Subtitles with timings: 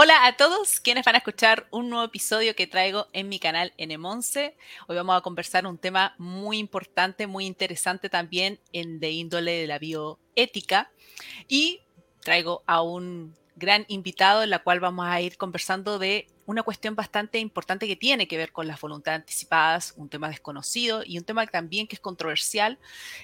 [0.00, 3.74] Hola a todos quienes van a escuchar un nuevo episodio que traigo en mi canal
[3.78, 4.54] N11.
[4.86, 9.66] Hoy vamos a conversar un tema muy importante, muy interesante también en de índole de
[9.66, 10.92] la bioética
[11.48, 11.80] y
[12.20, 16.94] traigo a un gran invitado en la cual vamos a ir conversando de una cuestión
[16.94, 21.24] bastante importante que tiene que ver con las voluntades anticipadas, un tema desconocido y un
[21.24, 22.78] tema también que es controversial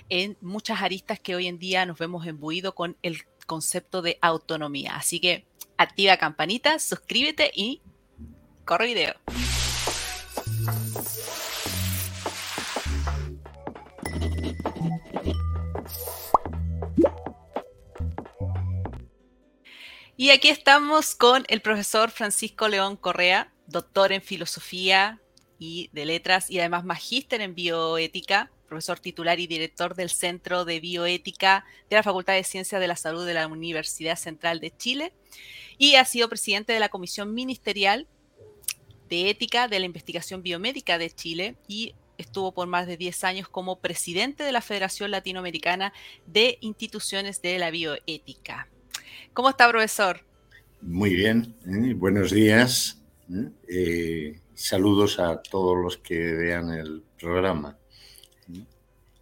[0.09, 4.97] en muchas aristas que hoy en día nos vemos embuido con el concepto de autonomía.
[4.97, 5.47] Así que
[5.77, 7.83] activa campanita, suscríbete y
[8.65, 9.15] corre video.
[20.17, 25.21] Y aquí estamos con el profesor Francisco León Correa, doctor en filosofía
[25.59, 30.79] y de letras y además magíster en bioética, profesor titular y director del Centro de
[30.79, 35.13] Bioética de la Facultad de Ciencias de la Salud de la Universidad Central de Chile
[35.79, 38.07] y ha sido presidente de la Comisión Ministerial
[39.09, 43.49] de Ética de la Investigación Biomédica de Chile y estuvo por más de 10 años
[43.49, 45.93] como presidente de la Federación Latinoamericana
[46.27, 48.69] de Instituciones de la Bioética.
[49.33, 50.21] ¿Cómo está, profesor?
[50.81, 51.95] Muy bien, ¿eh?
[51.95, 53.01] buenos días.
[53.31, 53.51] ¿eh?
[53.69, 57.77] Eh, saludos a todos los que vean el programa.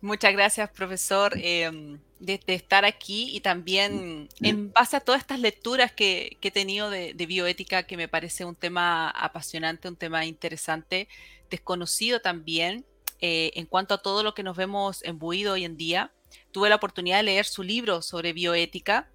[0.02, 5.92] Muchas gracias, profesor, em, de, estar aquí y también en base a todas estas lecturas
[5.92, 11.06] que, he tenido de, bioética, que me parece un tema apasionante, un tema interesante,
[11.50, 12.84] desconocido también
[13.20, 16.12] eh, en cuanto a todo lo que nos vemos embuido hoy en día.
[16.50, 19.08] Tuve la oportunidad de leer su libro sobre bioética,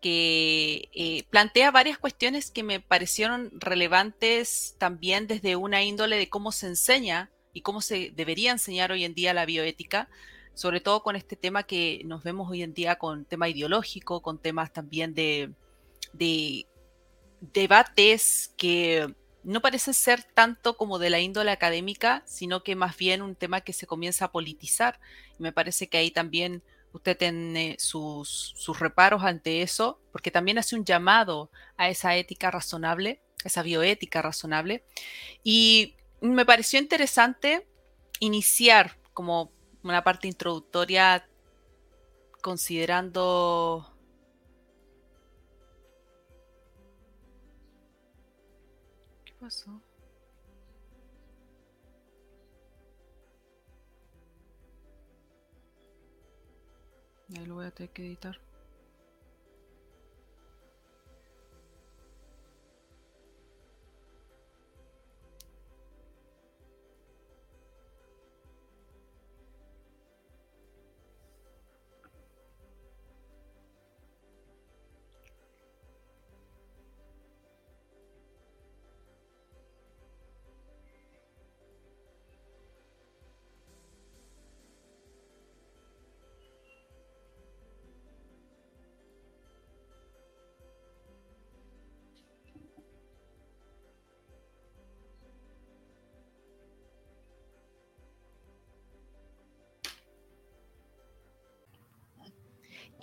[0.00, 6.52] que eh, plantea varias cuestiones que me parecieron relevantes también desde una índole de cómo
[6.52, 10.08] se enseña y cómo se debería enseñar hoy en día la bioética,
[10.54, 14.38] sobre todo con este tema que nos vemos hoy en día con tema ideológico, con
[14.38, 15.52] temas también de,
[17.40, 19.14] debates que
[19.44, 23.60] no parecen ser tanto como de la índole académica, sino que más bien un tema
[23.62, 25.00] que se comienza a politizar.
[25.38, 26.62] Y me parece que ahí también
[26.92, 32.50] usted tiene sus, sus reparos ante eso, porque también hace un llamado a esa ética
[32.50, 34.84] razonable, esa bioética razonable.
[35.42, 37.66] Y me pareció interesante
[38.20, 39.52] iniciar como
[39.82, 41.28] una parte introductoria
[42.40, 43.88] considerando
[49.24, 49.80] ¿Qué pasó?
[57.28, 58.38] Ya lo voy a tener que editar.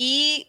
[0.02, 0.48] Y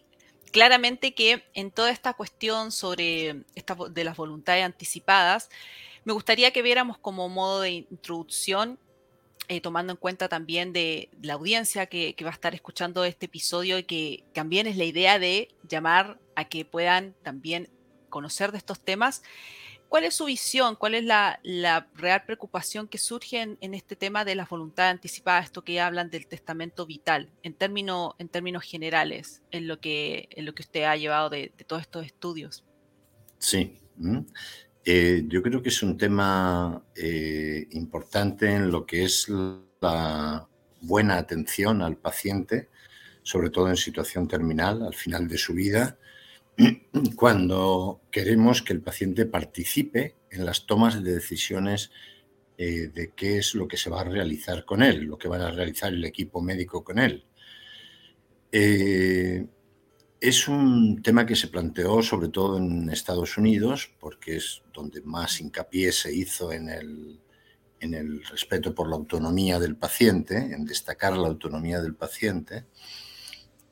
[0.52, 3.42] claramente que en toda esta cuestión sobre
[3.90, 5.50] de las voluntades anticipadas,
[6.04, 8.78] me gustaría que viéramos como modo de introducción,
[9.48, 13.76] eh, tomando en cuenta también de la audiencia que, va a estar escuchando este episodio
[13.78, 17.68] y que también es la idea de llamar a que puedan también
[18.08, 19.24] conocer de estos temas,
[19.90, 20.76] ¿Cuál es su visión?
[20.76, 21.40] ¿Cuál es la,
[21.96, 26.28] real preocupación que surge en, este tema de la voluntad anticipada, esto que hablan del
[26.28, 30.94] testamento vital, en, términos, en términos generales, en lo, que, en lo que usted ha
[30.94, 32.62] llevado de, todos estos estudios?
[33.38, 33.80] Sí,
[34.84, 39.28] eh, yo creo que es un tema eh, importante en lo que es
[39.80, 40.46] la
[40.82, 42.68] buena atención al paciente,
[43.24, 45.98] sobre todo en situación terminal, al final de su vida,
[47.16, 51.90] cuando queremos que el paciente participe en las tomas de decisiones
[52.58, 55.36] eh, de qué es lo que se va a realizar con él, lo que va
[55.36, 57.24] a realizar el equipo médico con él.
[58.52, 59.46] Eh,
[60.20, 65.40] es un tema que se planteó sobre todo en Estados Unidos, porque es donde más
[65.40, 67.20] hincapié se hizo en el,
[67.80, 72.66] en el respeto por la autonomía del paciente, en destacar la autonomía del paciente.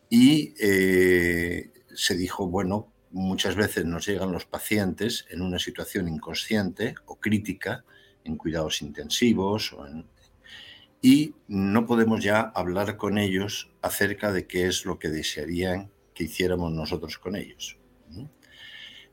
[0.08, 6.94] Y eh, se dijo, bueno, muchas veces nos llegan los pacientes en una situación inconsciente
[7.06, 7.84] o crítica,
[8.22, 9.74] en cuidados intensivos,
[11.02, 16.24] y no podemos ya hablar con ellos acerca de qué es lo que desearían que
[16.24, 17.76] hiciéramos nosotros con ellos.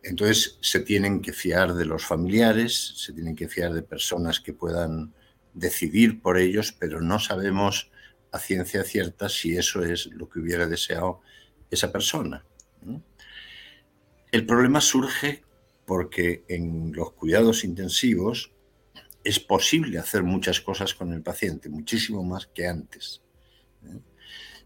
[0.04, 4.54] entonces se tienen que fiar de los familiares, se tienen que fiar de personas que
[4.54, 5.12] puedan
[5.56, 7.90] decidir por ellos, pero no sabemos
[8.32, 11.22] a ciencia cierta si eso es lo que hubiera deseado
[11.72, 12.46] esa persona.
[14.32, 15.44] El problema surge
[15.86, 18.52] porque en los cuidados intensivos
[19.24, 23.22] es posible hacer muchas cosas con el paciente, muchísimo más que antes.
[23.84, 24.00] ¿eh?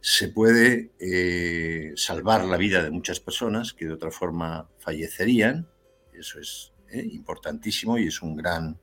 [0.02, 5.68] Se puede eh, salvar la vida de muchas personas que de otra forma fallecerían,
[6.14, 7.08] eso es ¿eh?
[7.12, 8.78] importantísimo y es un gran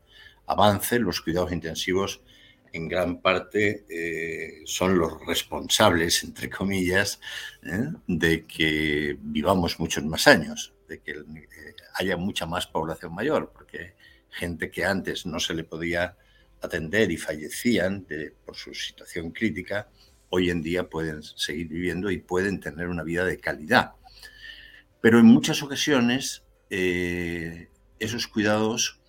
[0.46, 0.98] avance.
[0.98, 2.22] Los cuidados intensivos
[2.76, 3.84] en gran parte
[4.66, 7.20] son los responsables, entre comillas,
[8.06, 11.14] de que vivamos muchos más años, de que
[11.94, 13.94] haya mucha más población mayor, porque
[14.30, 16.16] gente que antes no se le podía
[16.60, 18.06] atender y fallecían
[18.44, 19.88] por su situación crítica,
[20.28, 23.92] hoy en día pueden seguir viviendo y pueden tener una vida de calidad.
[25.00, 27.68] Pero en muchas ocasiones eh,
[27.98, 29.00] esos cuidados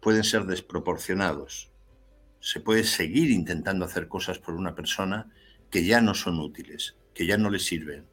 [0.00, 1.71] pueden ser desproporcionados.
[2.42, 5.32] Se puede seguir intentando hacer cosas por una persona
[5.70, 8.04] que ya no son útiles, que ya no le sirven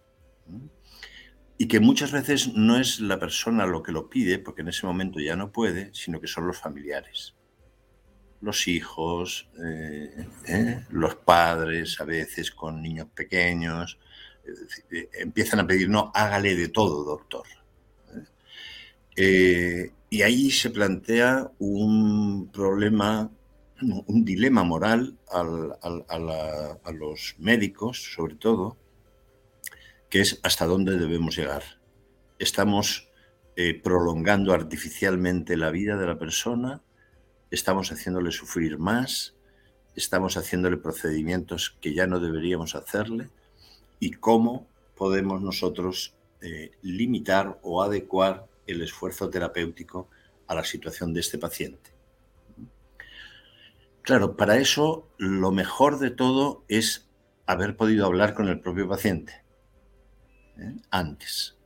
[1.62, 4.88] y que muchas veces no es la persona lo que lo pide, porque en ese
[4.88, 7.36] momento ya no puede, sino que son los familiares,
[8.40, 14.00] los hijos, eh, eh, los padres, a veces con niños pequeños,
[14.90, 17.46] eh, empiezan a pedir, no, hágale de todo, doctor.
[19.18, 23.30] y ahí se plantea un problema,
[23.82, 28.78] un dilema moral a los médicos, sobre todo,
[30.10, 31.64] que es hasta dónde debemos llegar.
[32.40, 33.10] Estamos
[33.56, 36.82] eh, prolongando artificialmente la vida de la persona,
[37.52, 39.36] estamos haciéndole sufrir más,
[39.96, 43.30] estamos haciéndole procedimientos que ya no deberíamos hacerle
[44.00, 50.10] y cómo podemos nosotros eh, limitar o adecuar el esfuerzo terapéutico
[50.48, 51.99] a la situación de este paciente.
[54.02, 57.10] Claro, para eso lo mejor de todo es
[57.46, 59.44] haber podido hablar con el propio paciente
[60.58, 60.76] ¿eh?
[60.90, 61.58] antes.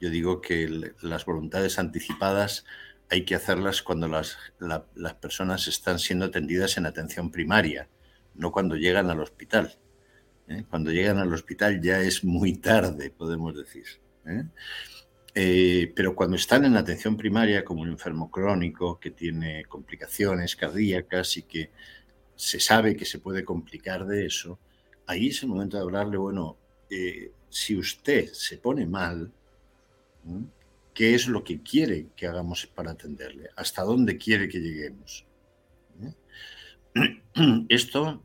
[0.00, 2.64] Yo digo que las voluntades anticipadas
[3.10, 7.88] hay que hacerlas cuando las, las personas están siendo atendidas en atención primaria,
[8.34, 9.78] no cuando llegan al hospital.
[10.48, 10.64] ¿eh?
[10.68, 13.86] Cuando llegan al hospital ya es muy tarde, podemos decir.
[14.26, 14.44] ¿eh?
[15.34, 21.42] Pero cuando están en atención primaria, como un enfermo crónico que tiene complicaciones cardíacas y
[21.42, 21.70] que
[22.36, 24.58] se sabe que se puede complicar de eso,
[25.06, 26.56] ahí es el momento de hablarle, bueno,
[27.48, 29.32] si usted se pone mal,
[30.92, 33.50] ¿qué es lo que quiere que hagamos para atenderle?
[33.56, 35.26] ¿Hasta dónde quiere que lleguemos?
[37.68, 38.22] Esto,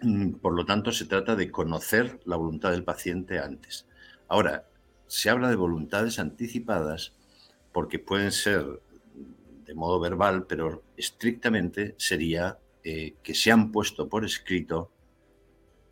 [0.00, 3.86] mm, por lo tanto, se trata de conocer la voluntad del paciente antes.
[4.28, 4.67] Ahora,
[5.08, 7.14] se habla de voluntades anticipadas
[7.72, 8.80] porque pueden ser
[9.66, 14.90] de modo verbal, pero estrictamente sería eh, que se han puesto por escrito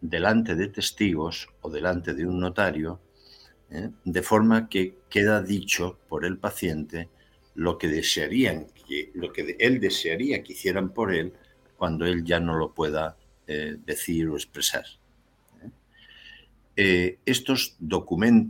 [0.00, 3.00] delante de testigos o delante de un notario,
[3.70, 3.90] ¿eh?
[4.04, 7.10] de forma que queda dicho por el paciente
[7.54, 8.66] lo que desearían,
[9.14, 11.32] lo que él desearía que hicieran por él
[11.76, 13.16] cuando él ya no lo pueda
[13.46, 14.84] eh, decir o expresar.
[16.76, 17.18] ¿Eh?
[17.24, 17.76] estos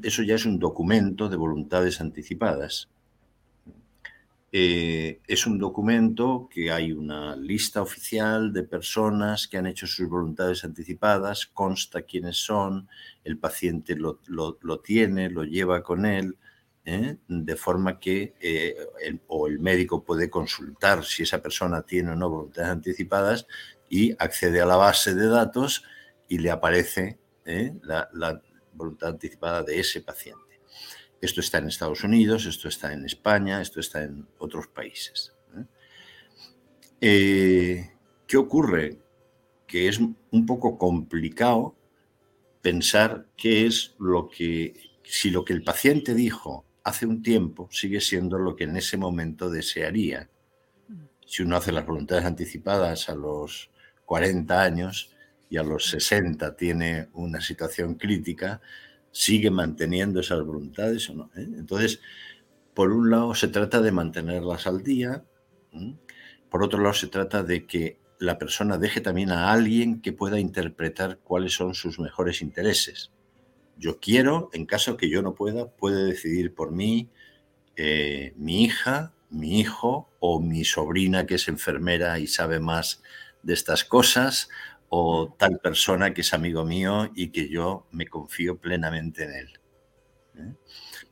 [0.03, 2.89] eso ya es un documento de voluntades anticipadas
[4.53, 10.09] eh, es un documento que hay una lista oficial de personas que han hecho sus
[10.09, 12.89] voluntades anticipadas, consta quiénes son,
[13.25, 14.19] el paciente lo,
[14.83, 16.39] tiene, lo lleva con él,
[16.87, 17.17] ¿eh?
[17.29, 18.35] de forma que
[19.27, 23.47] o el médico puede consultar si esa persona tiene o no voluntades anticipadas
[23.91, 25.85] y accede a la base de datos
[26.29, 27.19] y le aparece
[27.83, 28.43] la
[28.75, 30.61] voluntad anticipada de ese paciente.
[31.21, 35.33] Esto está en Estados Unidos, esto está en España, esto está en otros países.
[35.57, 35.65] ¿eh?
[37.01, 37.91] Eh,
[38.27, 38.99] qué ocurre?
[39.67, 41.75] Que es un poco complicado
[42.61, 48.01] pensar qué es lo que, si lo que el paciente dijo hace un tiempo sigue
[48.01, 50.29] siendo lo que en ese momento desearía.
[51.27, 53.71] Si uno hace las voluntades anticipadas a los
[54.05, 55.16] 40 años
[55.49, 58.61] y a los 60 tiene una situación crítica,
[59.11, 61.31] sigue manteniendo esas voluntades o no.
[61.37, 61.47] ¿eh?
[61.57, 62.01] Entonces,
[62.75, 65.25] por un lado se trata de mantenerlas al día,
[66.51, 70.41] por otro lado se trata de que la persona deje también a alguien que pueda
[70.41, 73.13] interpretar cuáles son sus mejores intereses.
[73.77, 77.11] Yo quiero, en caso que yo no pueda, puede decidir por mí
[77.77, 83.03] eh, mi hija, mi hijo o mi sobrina que es enfermera y sabe más
[83.43, 84.49] de estas cosas,
[84.89, 89.61] o tal persona que es amigo mío y que yo me confío plenamente en él.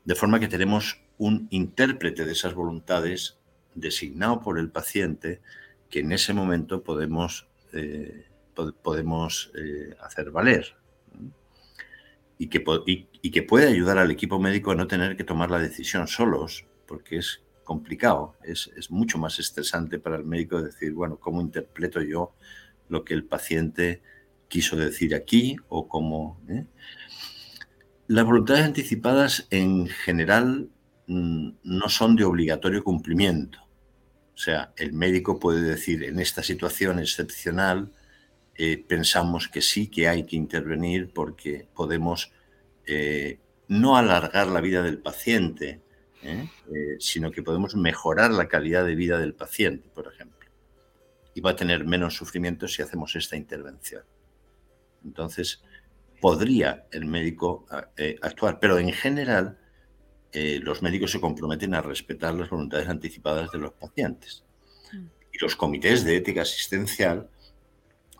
[0.03, 3.39] De forma que tenemos un intérprete de esas voluntades
[3.73, 5.41] designado por el paciente
[5.89, 8.27] que en ese momento podemos, eh,
[8.81, 10.75] podemos eh, hacer valer
[12.37, 12.63] y que,
[13.21, 16.65] y, que puede ayudar al equipo médico a no tener que tomar la decisión solos,
[16.85, 22.33] porque es complicado, es, mucho más estresante para el médico decir, bueno, ¿cómo interpreto yo
[22.89, 24.01] lo que el paciente
[24.47, 26.39] quiso decir aquí o cómo...
[26.49, 26.65] Eh?
[28.07, 30.69] Las voluntades anticipadas en general
[31.07, 33.59] mm, no son de obligatorio cumplimiento.
[34.33, 37.91] O sea, el médico puede decir, en esta situación excepcional,
[38.57, 42.31] eh, pensamos que sí que hay que intervenir porque podemos
[42.85, 45.81] eh, no alargar la vida del paciente,
[46.97, 50.34] sino que podemos mejorar la calidad de vida del paciente, por ejemplo.
[51.35, 54.01] Y va a tener menos sufrimiento si hacemos esta intervención.
[55.03, 55.61] Entonces,
[56.19, 57.67] podría el médico
[58.23, 59.59] actuar, pero en general
[60.33, 64.43] los médicos se comprometen a respetar las voluntades anticipadas de los pacientes.
[64.91, 65.05] Mm.
[65.31, 67.29] Y los comités de ética asistencial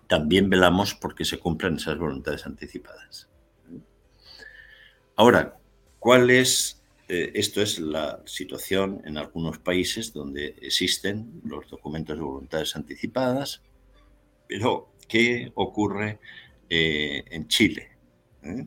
[0.08, 3.28] también velamos porque se cumplan esas voluntades anticipadas.
[5.16, 5.58] Ahora,
[6.00, 6.84] ¿cuál es?
[7.08, 13.62] Eh, esto es la situación en algunos países donde existen los documentos de voluntades anticipadas,
[14.48, 16.20] pero ¿qué ocurre
[16.70, 17.92] eh, en Chile?
[18.42, 18.66] ¿Eh?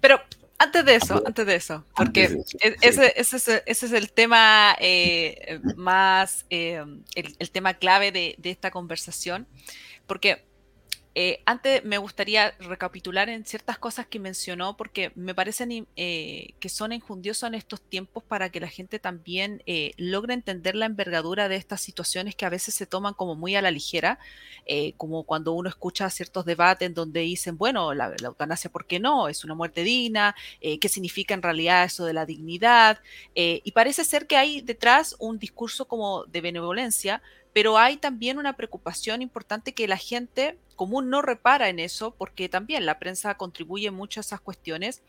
[0.00, 0.20] Pero
[0.58, 3.12] antes de eso, antes de eso, porque ese,
[3.66, 4.76] es, el tema
[5.76, 9.48] más, el, tema clave de, de, esta conversación,
[10.06, 10.44] porque
[11.14, 16.68] eh, antes me gustaría recapitular en ciertas cosas que mencionó porque me parecen eh, que
[16.70, 21.50] son injundiosos en estos tiempos para que la gente también eh, logre entender la envergadura
[21.50, 24.18] de estas situaciones que a veces se toman como muy a la ligera,
[24.96, 29.00] como cuando uno escucha ciertos debates en donde dicen, bueno, la, la eutanasia, ¿por qué
[29.00, 29.28] no?
[29.28, 33.00] Es una muerte digna, ¿qué significa en realidad eso de la dignidad?
[33.34, 37.22] y parece ser que hay detrás un discurso como de benevolencia,
[37.52, 42.48] pero hay también una preocupación importante que la gente común no repara en eso, porque
[42.48, 45.02] también la prensa contribuye mucho a esas cuestiones.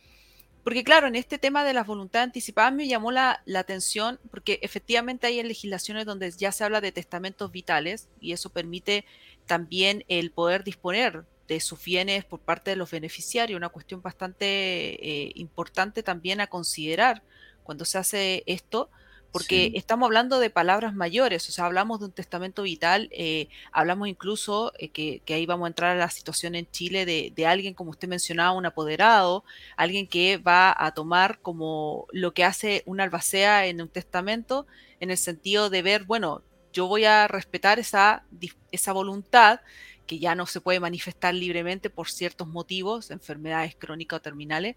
[0.64, 5.28] Porque claro, en este tema de las voluntades anticipadas me llamó la, atención, porque efectivamente
[5.28, 9.06] hay legislaciones donde ya se habla de testamentos vitales y eso permite
[9.46, 14.46] también el poder disponer de sus bienes por parte de los beneficiarios, una cuestión bastante
[14.46, 17.24] eh, importante también a considerar
[17.64, 18.90] cuando se hace esto,
[19.34, 24.08] porque estamos hablando de palabras mayores, o sea, hablamos de un testamento vital, eh, hablamos
[24.08, 27.90] incluso eh, que, ahí vamos a entrar a la situación en Chile de, alguien, como
[27.90, 29.44] usted mencionaba, un apoderado,
[29.76, 34.68] alguien que va a tomar como lo que hace un albacea en un testamento,
[35.00, 38.26] en el sentido de ver, bueno, yo voy a respetar esa,
[38.72, 39.62] esa voluntad
[40.06, 44.76] que ya no se puede manifestar libremente por ciertos motivos, enfermedades crónicas o terminales,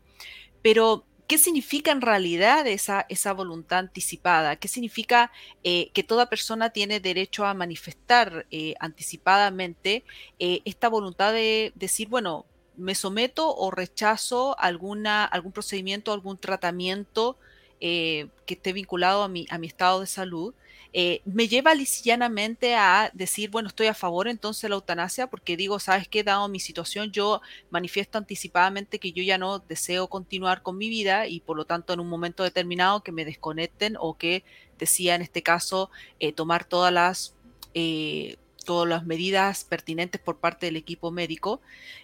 [0.62, 4.56] pero ¿Qué significa en realidad esa, esa voluntad anticipada?
[4.56, 5.32] ¿Qué significa
[5.64, 10.04] eh, que toda persona tiene derecho a manifestar eh, anticipadamente
[10.38, 17.36] eh, esta voluntad de decir, bueno, me someto o rechazo alguna, algún procedimiento, algún tratamiento
[17.78, 20.54] que esté vinculado a mi, a mi estado de salud?
[20.92, 25.56] Eh, me lleva lisillanamente a decir, bueno, estoy a favor entonces de la eutanasia porque
[25.56, 26.22] digo, ¿sabes qué?
[26.22, 27.40] Dado mi situación, yo
[27.70, 31.92] manifiesto anticipadamente que yo ya no deseo continuar con mi vida y por lo tanto
[31.92, 34.44] en un momento determinado que me desconecten o que
[34.78, 35.90] decía en este caso
[36.20, 37.34] eh, tomar todas las...
[37.74, 41.60] Eh, todas las medidas pertinentes por parte del equipo médico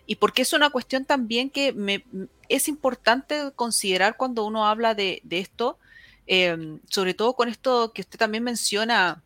[0.07, 1.75] y porque es una cuestión también que
[2.49, 5.77] es importante considerar cuando uno habla de esto,
[6.27, 9.23] Em, sobre todo con esto que usted también menciona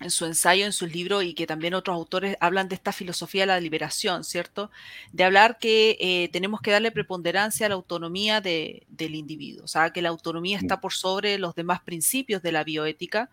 [0.00, 3.42] en su ensayo, en su libro, y que también otros autores hablan de esta filosofía
[3.42, 4.70] de la liberación, ¿cierto?
[5.12, 9.90] De hablar que eh, tenemos que darle preponderancia a la autonomía del individuo, o sea,
[9.90, 13.30] que la autonomía está por sobre los demás principios de la bioética.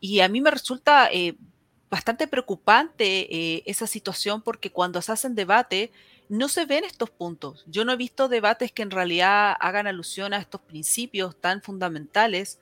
[0.00, 1.36] Y a mí me resulta eh,
[1.90, 5.92] bastante preocupante eh, esa situación porque cuando se hacen debate,
[6.28, 7.64] no se ven estos puntos.
[7.66, 12.58] Yo no he visto debates que en realidad hagan alusión a estos principios tan fundamentales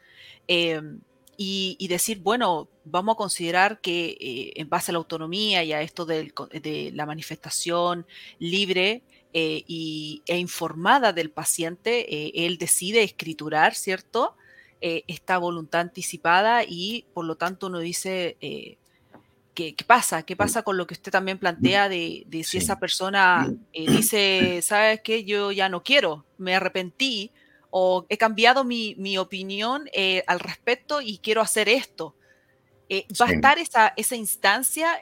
[0.48, 1.00] em,
[1.42, 5.80] y, decir, bueno, vamos a considerar que eh, en base a la autonomía y a
[5.80, 8.06] esto de la manifestación
[8.38, 9.02] libre
[9.32, 14.36] eh, y, e informada del paciente, eh, él decide escriturar, ¿cierto?
[14.82, 18.78] esta voluntad anticipada y por lo tanto uno dice
[19.76, 20.22] ¿Qué, pasa?
[20.22, 25.00] ¿Qué pasa con lo que usted también plantea de, si esa persona eh, dice, sabes
[25.02, 27.30] qué, yo ya no quiero, me arrepentí
[27.70, 32.14] o he cambiado mi, opinión eh, al respecto y quiero hacer esto?
[32.88, 35.00] Eh, ¿Va a estar esa, esa instancia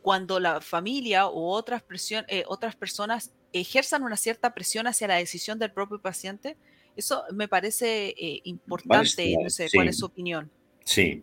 [0.00, 5.58] cuando la familia u otras, presión, otras personas ejerzan una cierta presión hacia la decisión
[5.58, 6.56] del propio paciente?
[6.98, 10.50] Eso me parece eh, importante, no sé, ¿cuál es su opinión?
[10.88, 11.22] Sí,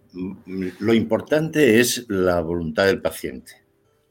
[0.77, 3.63] lo importante es la voluntad del paciente.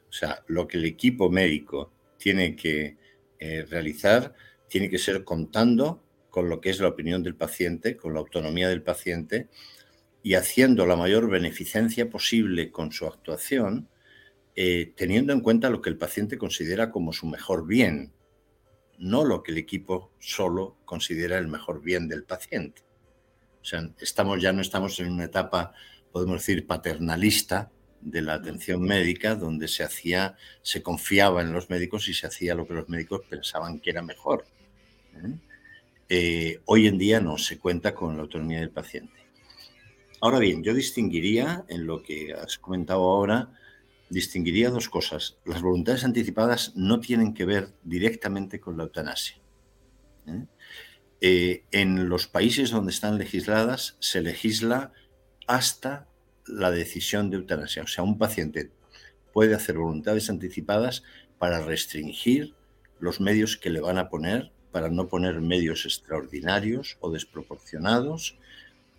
[0.08, 2.96] O sea, lo que el equipo médico tiene que
[3.38, 4.34] eh, realizar
[4.68, 8.68] tiene que ser contando con lo que es la opinión del paciente, con la autonomía
[8.68, 9.46] del paciente
[10.24, 13.88] y haciendo la mayor beneficencia posible con su actuación,
[14.56, 18.12] eh, teniendo en cuenta lo que el paciente considera como su mejor bien,
[18.98, 22.82] no lo que el equipo solo considera el mejor bien del paciente.
[23.64, 25.72] O sea, estamos, ya no estamos en una etapa,
[26.12, 27.70] podemos decir, paternalista
[28.02, 32.54] de la atención médica, donde se hacía, se confiaba en los médicos y se hacía
[32.54, 34.44] lo que los médicos pensaban que era mejor.
[35.14, 35.38] ¿eh?
[36.10, 39.18] Eh, hoy en día no se cuenta con la autonomía del paciente.
[40.20, 43.50] Ahora bien, yo distinguiría, en lo que has comentado ahora,
[44.10, 45.38] distinguiría dos cosas.
[45.46, 49.38] Las voluntades anticipadas no tienen que ver directamente con la eutanasia.
[50.26, 50.44] ¿eh?
[51.26, 54.92] Eh, en los países donde están legisladas se legisla
[55.46, 56.06] hasta
[56.46, 57.82] la decisión de eutanasia.
[57.82, 58.70] O sea, un paciente
[59.32, 61.02] puede hacer voluntades anticipadas
[61.38, 62.52] para restringir
[63.00, 68.36] los medios que le van a poner, para no poner medios extraordinarios o desproporcionados,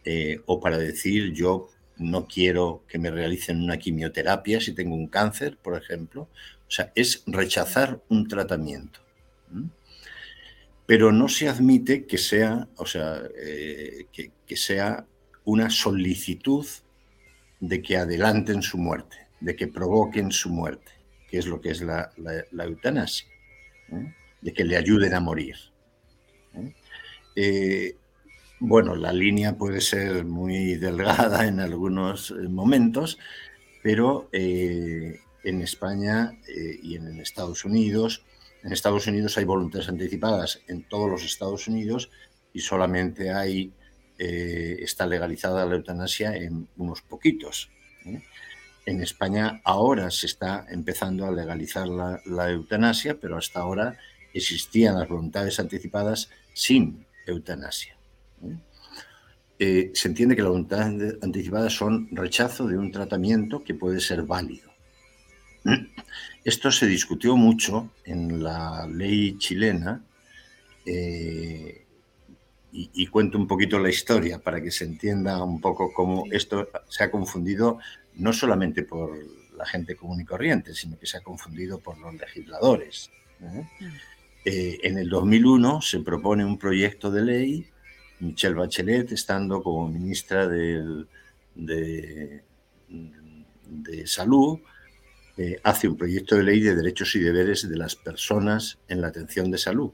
[0.03, 5.09] eh, o para decir yo no quiero que me realicen una quimioterapia si tengo un
[5.09, 6.27] cáncer, por ejemplo.
[6.67, 8.99] O sea, es rechazar un tratamiento
[10.85, 15.05] pero no se admite que sea, o sea, eh, que, sea
[15.43, 16.65] una solicitud
[17.59, 20.91] de que adelanten su muerte, de que provoquen su muerte,
[21.29, 22.11] que es lo que es la,
[22.51, 23.27] eutanasia,
[23.91, 24.13] ¿eh?
[24.41, 25.55] de que le ayuden a morir.
[27.35, 27.95] ¿eh?
[28.59, 33.17] bueno, la línea puede ser muy delgada en algunos momentos,
[33.81, 36.39] pero en España
[36.81, 38.24] y en Estados Unidos
[38.65, 42.09] en Estados Unidos hay voluntades anticipadas en todos los Estados Unidos
[42.51, 43.29] y solamente
[44.17, 47.69] eh, está legalizada la eutanasia en unos poquitos.
[48.05, 48.23] ¿eh?
[48.87, 53.99] En España ahora se está empezando a legalizar la, eutanasia, pero hasta ahora
[54.33, 57.95] existían las voluntades anticipadas sin eutanasia.
[59.59, 59.91] ¿eh?
[59.93, 64.64] se entiende que las voluntades anticipadas son rechazo de un tratamiento que puede ser válido.
[66.43, 70.01] Esto se discutió mucho en la ley chilena
[70.85, 71.81] eh,
[72.71, 77.05] y, cuento un poquito la historia para que se entienda un poco cómo esto se
[77.05, 77.79] ha confundido
[78.15, 79.17] no solamente por
[79.55, 83.09] la gente común y corriente, sino que se ha confundido por los legisladores.
[83.41, 83.65] ¿eh?
[84.43, 87.65] Eh, en el 2001 se propone un proyecto de ley,
[88.19, 91.05] Michelle Bachelet estando como ministra de,
[91.55, 92.43] de
[94.05, 94.59] Salud,
[95.37, 99.07] eh, hace un proyecto de ley de derechos y deberes de las personas en la
[99.07, 99.91] atención de salud.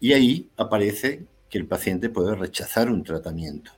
[0.00, 3.72] Y ahí aparece que el paciente puede rechazar un tratamiento.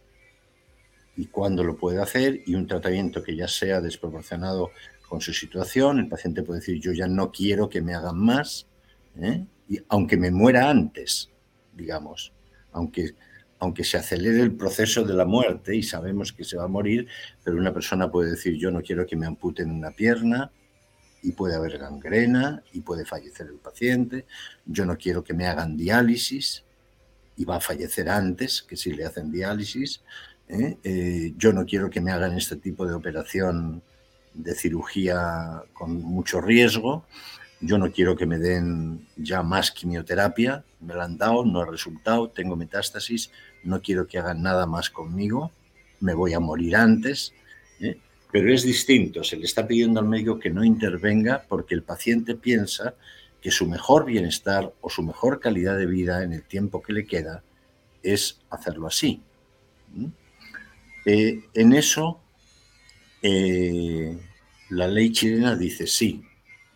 [1.16, 4.70] Y cuándo lo puede hacer, y un tratamiento que ya sea desproporcionado
[5.08, 8.66] con su situación, el paciente puede decir, yo ya no quiero que me hagan más,
[9.20, 9.44] ¿eh?
[9.68, 11.30] y aunque me muera antes,
[11.74, 12.32] digamos,
[12.72, 13.14] aunque,
[13.62, 17.06] aunque se acelere el proceso de la muerte y sabemos que se va a morir,
[17.44, 20.50] pero una persona puede decir, yo no quiero que me amputen una pierna,
[21.22, 24.26] y puede haber gangrena y puede fallecer el paciente.
[24.66, 26.64] Yo no quiero que me hagan diálisis
[27.36, 30.02] y va a fallecer antes que si le hacen diálisis.
[30.48, 30.76] ¿eh?
[30.82, 33.82] Eh, yo no quiero que me hagan este tipo de operación
[34.34, 37.06] de cirugía con mucho riesgo.
[37.60, 40.64] Yo no quiero que me den ya más quimioterapia.
[40.80, 43.30] Me la han dado, no ha resultado, tengo metástasis.
[43.64, 45.52] No quiero que hagan nada más conmigo.
[46.00, 47.32] Me voy a morir antes.
[47.80, 47.98] ¿eh?
[48.30, 52.34] Pero es distinto, se le está pidiendo al médico que no intervenga porque el paciente
[52.34, 52.94] piensa
[53.40, 57.04] que su mejor bienestar o su mejor calidad de vida en el tiempo que le
[57.04, 57.42] queda
[58.02, 59.20] es hacerlo así.
[61.04, 62.20] Eh, en eso,
[63.20, 64.16] eh,
[64.70, 66.22] la ley chilena dice sí,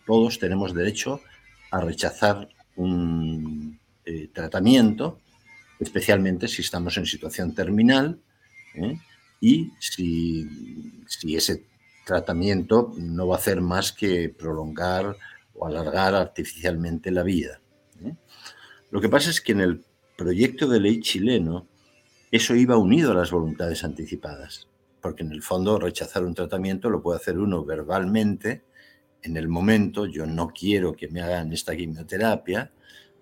[0.05, 1.21] todos tenemos derecho
[1.71, 3.79] a rechazar un
[4.31, 5.19] tratamiento,
[5.79, 8.19] especialmente si estamos en situación terminal,
[9.39, 10.47] y si,
[11.35, 11.65] ese
[12.05, 15.15] tratamiento no va a hacer más que prolongar
[15.53, 17.59] o alargar artificialmente la vida.
[18.03, 18.15] ¿eh?
[18.91, 19.83] Lo que pasa es que en el
[20.17, 21.67] proyecto de ley chileno
[22.31, 24.67] eso iba unido a las voluntades anticipadas,
[25.01, 28.63] porque en el fondo rechazar un tratamiento lo puede hacer uno verbalmente,
[29.23, 32.71] en el momento, yo no quiero que me hagan esta quimioterapia,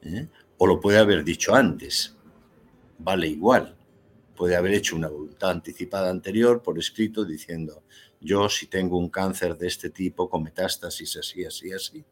[0.04, 0.28] ¿eh?
[0.58, 2.16] o lo puede haber dicho antes,
[2.98, 3.76] vale igual
[4.36, 7.84] puede haber hecho una voluntad anticipada anterior por escrito diciendo,
[8.20, 12.06] yo si tengo un cáncer de este tipo con metástasis así, así, así,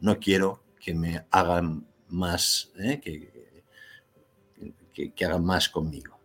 [0.00, 3.00] no quiero que me hagan más, ¿eh?
[3.00, 3.62] que,
[5.14, 6.18] que, hagan más conmigo.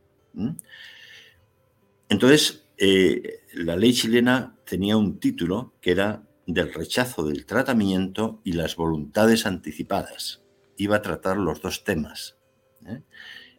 [2.10, 8.54] Entonces, eh, la ley chilena tenía un título que era del rechazo del tratamiento y
[8.54, 10.42] las voluntades anticipadas.
[10.78, 12.38] Iba a tratar los dos temas.
[12.86, 13.02] ¿eh?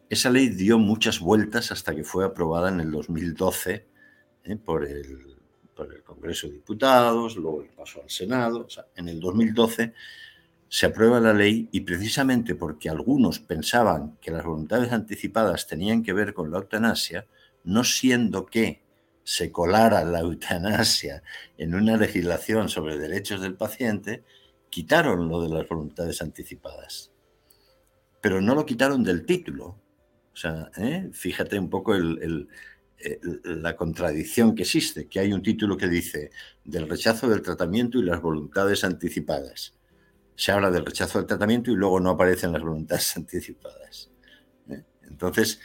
[0.09, 3.87] Esa ley dio muchas vueltas hasta que fue aprobada en el 2012
[4.43, 4.55] ¿eh?
[4.57, 5.37] por, el,
[5.75, 8.67] por, el, Congreso de Diputados, luego pasó al Senado.
[8.95, 9.93] en el 2012
[10.67, 16.13] se aprueba la ley y precisamente porque algunos pensaban que las voluntades anticipadas tenían que
[16.13, 17.27] ver con la eutanasia,
[17.63, 18.83] no siendo que
[19.23, 21.23] se colara la eutanasia
[21.57, 24.23] en una legislación sobre derechos del paciente,
[24.69, 27.11] quitaron lo de las voluntades anticipadas.
[28.21, 29.79] Pero no lo quitaron del título.
[30.35, 31.09] O sea, ¿eh?
[31.13, 36.29] fíjate un poco la contradicción que existe, que hay un título que dice
[36.65, 39.75] del rechazo del tratamiento y las voluntades anticipadas.
[40.35, 44.11] Se habla del rechazo del tratamiento y luego no aparecen las voluntades anticipadas.
[44.69, 44.83] ¿eh?
[45.03, 45.61] Entonces,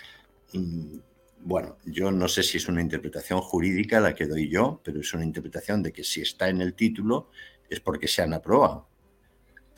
[0.52, 0.98] mm,
[1.40, 5.12] bueno, yo no sé si es una interpretación jurídica la que doy yo, pero es
[5.12, 7.30] una interpretación de que si está en el título
[7.68, 8.86] es porque se han aprobado,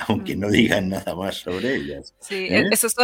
[0.08, 2.14] aunque no digan nada más sobre ellas.
[2.20, 2.64] Sí, ¿eh?
[2.70, 2.94] esas,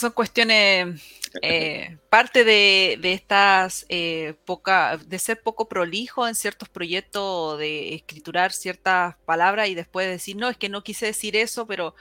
[0.00, 1.00] son cuestiones,
[1.42, 8.52] eh, parte de, estas, eh, poca, de ser poco prolijo en ciertos proyectos, de escriturar
[8.52, 11.94] ciertas palabras y después decir, no, es que no quise decir eso, pero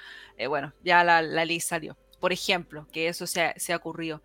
[0.48, 1.98] bueno, ya la, ley salió.
[2.20, 4.22] Por ejemplo, que eso se se ha ocurrido.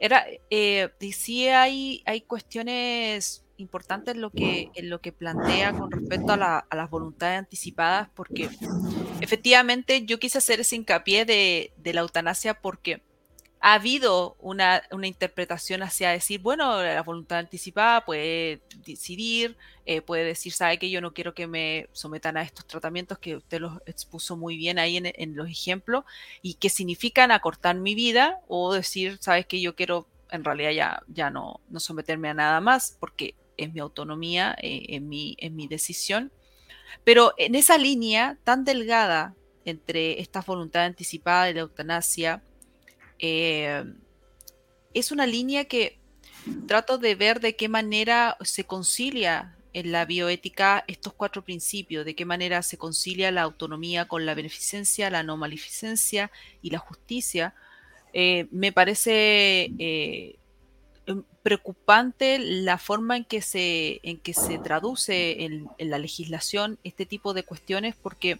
[0.00, 5.90] Era, eh, sí hay, hay cuestiones importantes en lo, que, en lo que plantea con
[5.90, 8.48] respecto a, las voluntades anticipadas, porque
[9.20, 13.02] efectivamente yo quise hacer ese hincapié de, de la eutanasia porque
[13.60, 20.52] ha habido una, interpretación hacia decir, bueno, la voluntad anticipada puede decidir, eh, puede decir,
[20.52, 24.36] sabe que yo no quiero que me sometan a estos tratamientos que usted los expuso
[24.36, 26.04] muy bien ahí en, los ejemplos
[26.40, 31.02] y que significan acortar mi vida o decir, sabes que yo quiero en realidad ya,
[31.08, 35.56] ya no, no someterme a nada más porque es mi autonomía, eh, en, mi, en
[35.56, 36.32] mi decisión.
[37.04, 42.42] Pero en esa línea tan delgada entre esta voluntad anticipada y la eutanasia,
[43.18, 43.84] eh,
[44.94, 45.98] es una línea que
[46.66, 52.14] trato de ver de qué manera se concilia en la bioética estos cuatro principios, de
[52.14, 57.54] qué manera se concilia la autonomía con la beneficencia, la no maleficencia y la justicia.
[58.12, 60.39] Eh, me parece eh,
[61.42, 67.34] preocupante la forma en que se, en que se traduce en la legislación este tipo
[67.34, 68.38] de cuestiones porque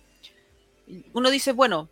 [1.13, 1.89] uno dice, bueno,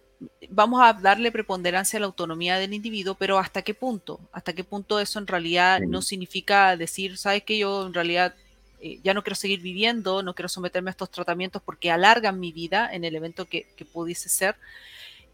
[0.50, 4.20] vamos a darle preponderancia a la autonomía del individuo, pero ¿hasta qué punto?
[4.32, 8.34] ¿Hasta qué punto eso en realidad no significa decir, sabes que yo en realidad
[8.80, 12.52] eh, ya no quiero seguir viviendo, no quiero someterme a estos tratamientos porque alargan mi
[12.52, 14.56] vida en el evento que, pudiese ser?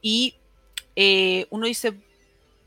[0.02, 0.34] Y
[0.96, 1.94] eh, uno dice,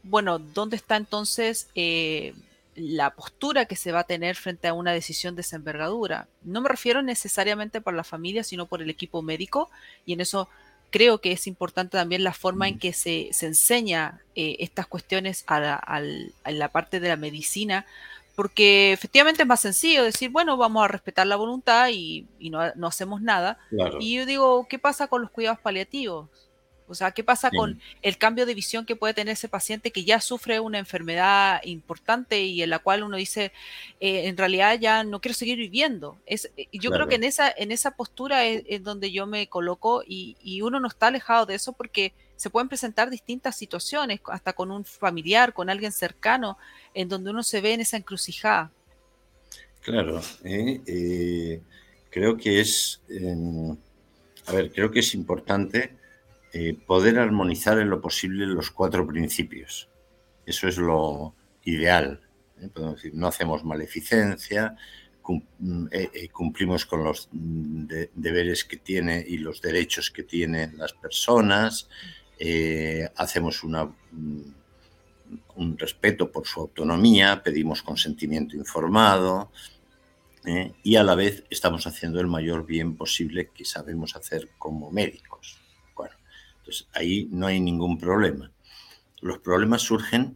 [0.03, 2.33] bueno, ¿dónde está entonces eh,
[2.77, 6.27] la postura que se va a tener frente a una decisión de esa envergadura?
[6.43, 9.69] No me refiero necesariamente por la familia, sino por el equipo médico,
[10.05, 10.47] y en eso
[10.89, 15.59] creo que es importante también la forma en que se, enseña eh, estas cuestiones a
[15.59, 17.85] la, parte de la medicina,
[18.35, 23.21] porque efectivamente es más sencillo decir, bueno, vamos a respetar la voluntad y, no, hacemos
[23.21, 23.57] nada.
[23.99, 26.29] Y yo digo, ¿qué pasa con los cuidados paliativos?
[26.87, 30.05] O sea, ¿qué pasa con el cambio de visión que puede tener ese paciente que
[30.05, 33.51] ya sufre una enfermedad importante y en la cual uno dice,
[33.99, 36.17] eh, en realidad ya no quiero seguir viviendo?
[36.25, 40.01] Es, eh, yo creo que en esa, en esa postura es, donde yo me coloco
[40.05, 44.71] y, uno no está alejado de eso porque se pueden presentar distintas situaciones, hasta con
[44.71, 46.57] un familiar, con alguien cercano,
[46.93, 48.71] en donde uno se ve en esa encrucijada.
[49.81, 51.61] Claro, eh,
[52.09, 53.01] creo que es,
[54.45, 55.97] a ver, creo que es importante
[56.53, 59.89] eh, poder armonizar en lo posible los cuatro principios.
[60.45, 62.21] Eso es lo ideal.
[62.61, 62.69] ¿eh?
[62.73, 64.75] Podemos decir, no hacemos maleficencia,
[65.59, 70.93] mm, eh, cumplimos con los mm, deberes que tiene y los derechos que tienen las
[70.93, 71.89] personas,
[73.15, 74.41] hacemos mm,
[75.55, 79.51] un respeto por su autonomía, pedimos consentimiento informado
[80.81, 85.66] y a la vez estamos haciendo el mayor bien posible que sabemos hacer como médicos.
[86.67, 88.51] Entonces, ahí no hay ningún problema.
[89.21, 90.35] Los problemas surgen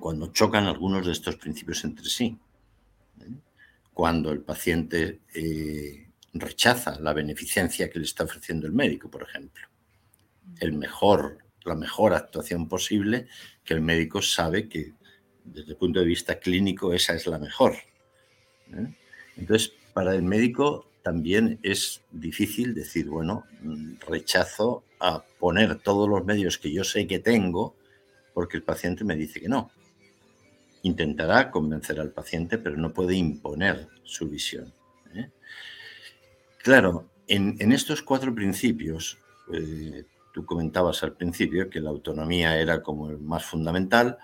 [0.00, 2.36] cuando chocan algunos de estos principios entre sí.
[3.20, 3.30] ¿eh?
[3.92, 9.68] Cuando el paciente eh, rechaza la beneficencia que le está ofreciendo el médico, por ejemplo.
[10.58, 13.28] El mejor, la mejor actuación posible
[13.62, 14.94] que el médico sabe que
[15.44, 17.74] desde el punto de vista clínico esa es la mejor.
[18.72, 18.92] ¿eh?
[19.36, 23.44] Entonces, para el médico también es difícil decir, bueno,
[24.08, 27.76] rechazo a poner todos los medios que yo sé que tengo
[28.32, 29.70] porque el paciente me dice que no.
[30.82, 34.72] intentará convencer al paciente, pero no puede imponer su visión.
[35.14, 35.30] ¿eh?
[36.58, 39.18] Claro, en, estos cuatro principios,
[39.52, 44.18] eh, tú comentabas al principio que la autonomía era como el más fundamental,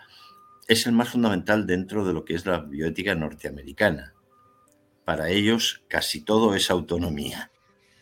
[0.67, 4.15] es el más fundamental dentro de lo que es la bioética norteamericana.
[5.05, 7.50] Para ellos casi todo es autonomía.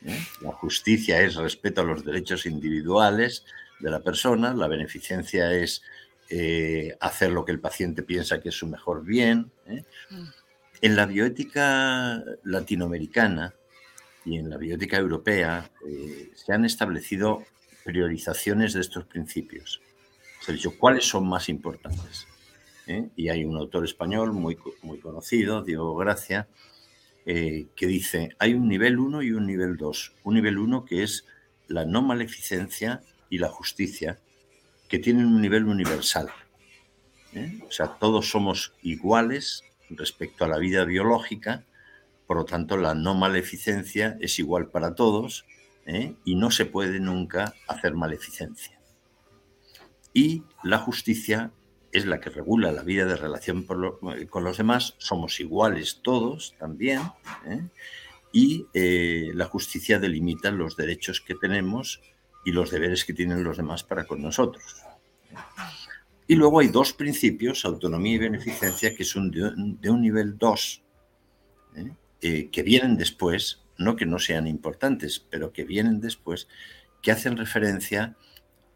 [0.05, 0.19] ¿Eh?
[0.41, 3.45] La justicia es respeto a los derechos individuales
[3.81, 5.83] de la persona, la beneficencia es
[6.31, 9.51] eh, hacer lo que el paciente piensa que es su mejor bien.
[9.67, 9.83] ¿eh?
[10.11, 10.25] Mm.
[10.83, 13.55] En la bioética latinoamericana
[14.27, 17.45] y en la bioética europea eh, se han establecido
[17.83, 19.81] priorizaciones de estos principios.
[20.41, 22.27] Se ha dicho cuáles son más importantes.
[23.17, 26.49] Y hay un autor español muy, muy conocido, Diego Gracia,
[27.29, 30.15] que dice, hay un nivel 1 y un nivel 2.
[30.25, 31.27] Un nivel 1 que es
[31.67, 34.19] la no maleficencia y la justicia,
[34.89, 36.31] que tienen un nivel universal.
[37.35, 37.61] ¿eh?
[37.69, 41.67] O sea, todos somos iguales respecto a la vida biológica,
[42.27, 45.45] por lo tanto la no maleficencia es igual para todos
[45.87, 46.15] ¿eh?
[46.25, 48.81] y no se puede nunca hacer maleficencia.
[50.15, 51.53] Y la justicia
[51.93, 57.01] es la que regula la vida de relación con los demás, somos iguales todos también,
[57.47, 57.63] ¿eh?
[58.33, 58.67] y
[59.35, 62.01] la justicia delimita los derechos que tenemos
[62.45, 64.65] y los deberes que tienen los demás para con nosotros.
[66.27, 70.83] Y luego hay dos principios, autonomía y beneficencia, que son de, un nivel 2,
[71.77, 71.93] ¿eh?
[72.21, 76.49] Eh, que vienen después, no que no sean importantes, pero que vienen después,
[77.01, 78.17] que hacen referencia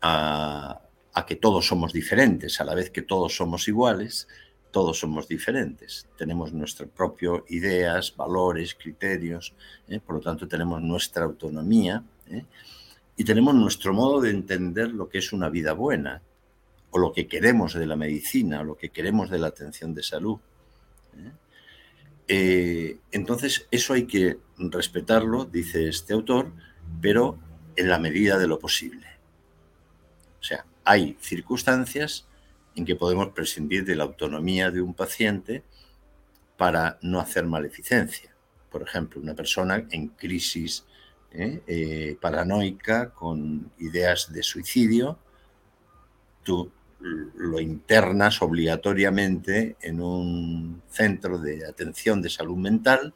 [0.00, 0.80] a,
[1.14, 4.28] a que todos somos diferentes, a la vez que todos somos iguales,
[4.70, 6.08] todos somos diferentes.
[6.16, 9.54] Tenemos nuestras propias ideas, valores, criterios,
[9.88, 10.00] ¿eh?
[10.00, 12.02] por lo tanto tenemos nuestra autonomía
[13.16, 16.22] y tenemos nuestro modo de entender lo que es una vida buena,
[16.90, 20.02] o lo que queremos de la medicina, o lo que queremos de la atención de
[20.02, 20.38] salud.
[21.16, 21.32] ¿eh?
[22.28, 26.52] Eh, entonces, eso hay que respetarlo, dice este autor,
[27.00, 27.38] pero
[27.76, 29.06] en la medida de lo posible.
[30.40, 32.26] O sea, hay circunstancias
[32.74, 35.62] en que podemos prescindir de la autonomía de un paciente
[36.56, 38.34] para no hacer maleficencia.
[38.70, 40.84] Por ejemplo, una persona en crisis
[41.32, 41.62] ¿eh?
[41.66, 45.18] Eh, paranoica, con ideas de suicidio,
[46.42, 53.12] tú lo internas obligatoriamente en un centro de atención de salud mental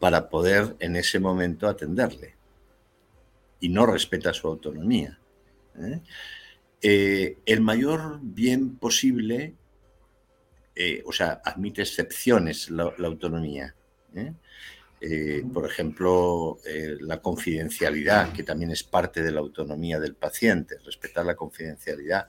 [0.00, 2.34] para poder en ese momento atenderle.
[3.60, 5.18] Y no respeta su autonomía.
[5.78, 6.00] ¿eh?
[6.84, 9.54] El mayor bien posible,
[11.04, 13.74] o sea, admite excepciones la, la autonomía.
[15.06, 20.76] Eh, por ejemplo, eh, la confidencialidad, que también es parte de la autonomía del paciente.
[20.82, 22.26] Respetar la confidencialidad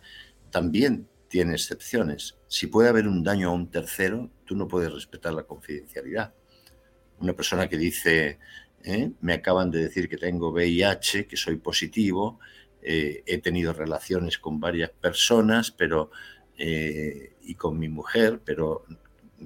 [0.51, 2.35] también tiene excepciones.
[2.49, 6.33] Si puede haber un daño a un tercero, tú no puedes respetar la confidencialidad.
[7.19, 8.39] Una persona que dice,
[8.83, 12.39] eh, me acaban de decir que tengo VIH, que soy positivo,
[12.87, 16.11] he tenido relaciones con varias personas, pero
[16.57, 18.85] y con mi mujer, pero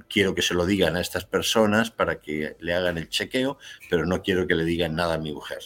[0.08, 3.58] quiero que se lo digan a estas personas para que le hagan el chequeo,
[3.90, 5.60] pero no quiero que le digan nada a mi mujer.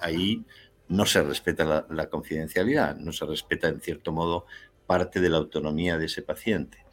[0.00, 0.44] Ahí
[0.88, 4.46] no se respeta la, confidencialidad, no se respeta en cierto modo
[4.86, 6.84] parte de la autonomía de ese paciente.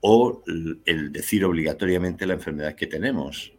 [0.00, 3.52] O el decir obligatoriamente la enfermedad que tenemos.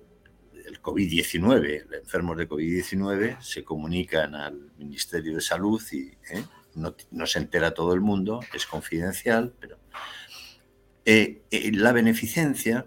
[0.70, 6.44] El COVID-19, los enfermos de COVID-19 se comunican al Ministerio de Salud y ¿eh?
[6.76, 9.80] no, no, se entera todo el mundo, es confidencial, pero
[11.12, 12.86] eh, eh, la beneficencia,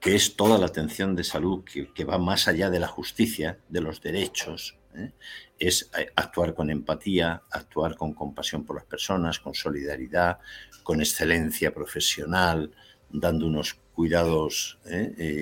[0.00, 3.82] que es toda la atención de salud que, va más allá de la justicia, de
[3.82, 5.12] los derechos, ¿eh?
[5.58, 10.38] es actuar con empatía, actuar con compasión por las personas, con solidaridad,
[10.82, 12.72] con excelencia profesional,
[13.12, 14.78] dando unos cuidados,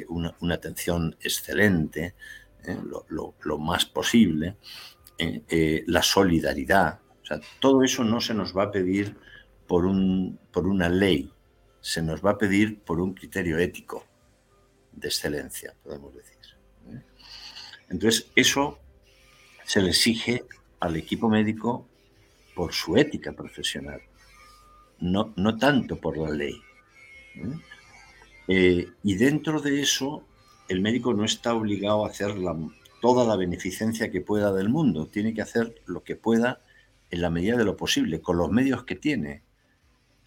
[0.09, 2.15] una, atención excelente,
[2.89, 4.57] lo, más posible,
[5.87, 7.01] la solidaridad.
[7.61, 9.17] todo eso no se nos va a pedir
[9.71, 11.33] por, un, por una ley,
[11.81, 14.05] se nos va a pedir por un criterio ético
[14.93, 16.37] de excelencia, podemos decir.
[16.89, 17.03] ¿eh?
[17.89, 18.81] Entonces, eso
[19.65, 20.45] se le exige
[20.81, 21.87] al equipo médico
[22.55, 24.03] por su ética profesional,
[24.99, 26.61] no, no tanto por la ley.
[27.41, 27.59] ¿Eh?
[28.49, 30.25] Eh, y dentro de eso,
[30.69, 32.35] el médico no está obligado a hacer
[33.01, 36.61] toda la beneficencia que pueda del mundo, tiene que hacer lo que pueda
[37.11, 39.43] en la medida de lo posible, con los medios que tiene,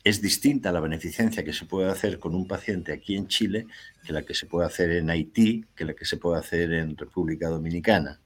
[0.03, 3.67] es distinta la beneficencia que se puede hacer con un paciente aquí en Chile
[4.05, 6.97] que la que se puede hacer en Haití, que la que se puede hacer en
[6.97, 8.19] República Dominicana,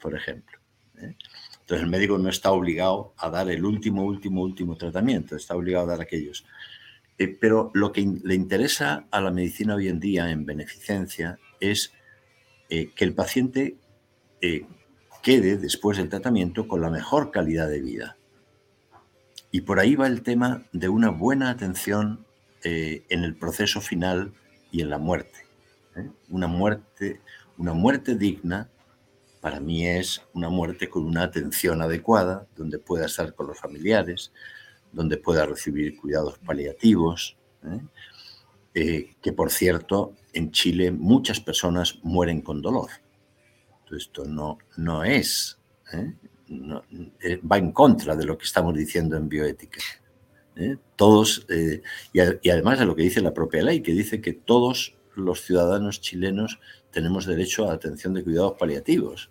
[0.00, 0.58] por ejemplo.
[0.98, 1.14] ¿eh?
[1.60, 5.84] Entonces el médico no está obligado a dar el último, último, último tratamiento, está obligado
[5.86, 6.44] a dar aquellos.
[7.18, 11.92] Eh, pero lo que le interesa a la medicina hoy en día en beneficencia es
[12.70, 13.76] eh, que el paciente
[14.40, 14.66] eh,
[15.22, 18.16] quede después del tratamiento con la mejor calidad de vida.
[19.52, 22.24] Y por ahí va el tema de una buena atención
[22.66, 24.32] en el proceso final
[24.72, 25.46] y en la muerte.
[26.30, 27.20] Una muerte,
[27.58, 28.70] una muerte digna
[29.44, 34.32] para mí es una muerte con una atención adecuada, donde pueda estar con los familiares,
[34.94, 37.80] donde pueda recibir cuidados paliativos, ¿eh?
[38.76, 42.90] Eh, que por cierto, en Chile muchas personas mueren con dolor.
[43.96, 45.56] esto no, no es,
[45.92, 46.14] ¿eh?
[47.48, 49.80] va en contra de lo que estamos diciendo en bioética.
[50.96, 51.80] Todos, y,
[52.42, 56.00] y además de lo que dice la propia ley, que dice que todos los ciudadanos
[56.00, 56.58] chilenos
[56.90, 59.30] tenemos derecho a atención de cuidados paliativos.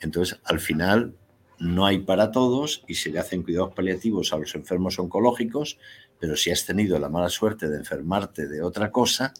[0.00, 1.14] Entonces, al final,
[1.58, 5.78] no hay para todos y se le hacen cuidados paliativos a los enfermos oncológicos,
[6.18, 9.32] pero si has tenido la mala suerte de enfermarte de otra cosa,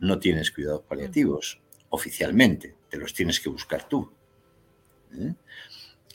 [0.00, 1.60] no tienes cuidados paliativos
[1.90, 4.12] oficialmente, te los tienes que buscar tú.
[5.16, 5.34] ¿eh?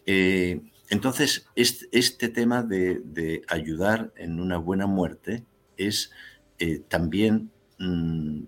[0.05, 5.43] Eh, entonces, este, tema de, ayudar en una buena muerte
[5.77, 6.11] es
[6.57, 8.43] eh, también mm,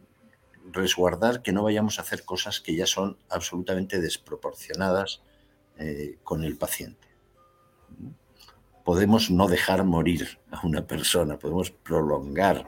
[0.71, 5.21] resguardar que no vayamos a hacer cosas que ya son absolutamente desproporcionadas
[5.81, 7.07] eh, con el paciente.
[8.85, 12.67] Podemos no dejar morir a una persona, podemos prolongar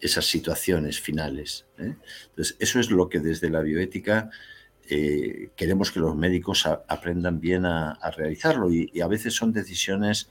[0.00, 1.66] esas situaciones finales.
[1.78, 1.94] ¿eh?
[2.30, 4.30] Entonces, eso es lo que desde la bioética
[4.88, 10.28] eh, queremos que los médicos aprendan bien a, realizarlo y, a veces son decisiones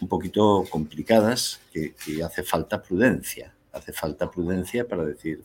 [0.00, 5.44] un poquito complicadas que, que hace falta prudencia hace falta prudencia para decir.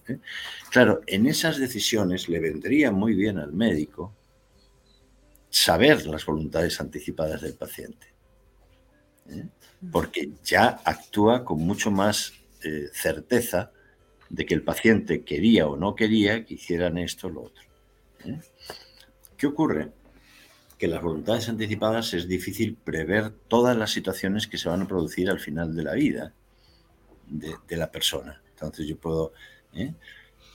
[0.72, 4.14] Claro, en esas decisiones le vendría muy bien al médico
[5.54, 8.08] saber las voluntades anticipadas del paciente,
[9.30, 9.46] ¿eh?
[9.92, 13.72] porque ya actúa con mucho más eh, certeza
[14.32, 17.64] de que el paciente quería o no quería que hicieran esto o lo otro.
[18.26, 18.40] ¿eh?
[19.38, 19.92] ¿Qué ocurre?
[20.80, 25.30] Que las voluntades anticipadas es difícil prever todas las situaciones que se van a producir
[25.30, 26.34] al final de la vida
[27.28, 28.42] de, la persona.
[28.50, 29.34] Entonces yo puedo...